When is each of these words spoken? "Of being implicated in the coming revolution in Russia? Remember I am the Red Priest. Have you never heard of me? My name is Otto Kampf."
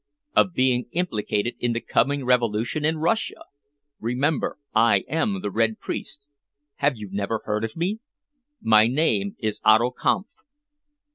"Of 0.35 0.55
being 0.55 0.87
implicated 0.93 1.57
in 1.59 1.73
the 1.73 1.79
coming 1.79 2.25
revolution 2.25 2.83
in 2.83 2.97
Russia? 2.97 3.43
Remember 3.99 4.57
I 4.73 5.03
am 5.07 5.43
the 5.43 5.51
Red 5.51 5.77
Priest. 5.77 6.25
Have 6.77 6.97
you 6.97 7.09
never 7.11 7.43
heard 7.45 7.63
of 7.63 7.77
me? 7.77 7.99
My 8.59 8.87
name 8.87 9.35
is 9.37 9.61
Otto 9.63 9.91
Kampf." 9.91 10.29